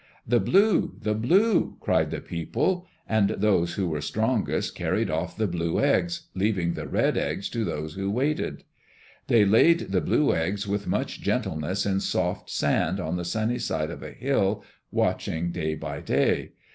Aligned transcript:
"The 0.27 0.39
blue! 0.39 0.95
The 0.99 1.13
blue!" 1.13 1.77
cried 1.79 2.09
the 2.09 2.21
people, 2.21 2.87
and 3.07 3.29
those 3.29 3.75
who 3.75 3.87
were 3.87 4.01
strongest 4.01 4.73
carried 4.73 5.11
off 5.11 5.37
the 5.37 5.45
blue 5.45 5.79
eggs, 5.79 6.23
leaving 6.33 6.73
the 6.73 6.87
red 6.87 7.17
eggs 7.19 7.49
to 7.51 7.63
those 7.63 7.93
who 7.93 8.09
waited. 8.09 8.63
They 9.27 9.45
laid 9.45 9.91
the 9.91 10.01
blue 10.01 10.33
eggs 10.35 10.67
with 10.67 10.87
much 10.87 11.21
gentleness 11.21 11.85
in 11.85 11.99
soft 11.99 12.49
sand 12.49 12.99
on 12.99 13.15
the 13.15 13.23
sunny 13.25 13.59
side 13.59 13.91
of 13.91 14.01
a 14.01 14.09
hill, 14.09 14.63
watching 14.91 15.51
day 15.51 15.75
by 15.75 15.99
day. 16.01 16.53